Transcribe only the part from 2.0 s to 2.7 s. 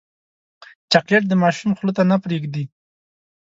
نه پرېږدي.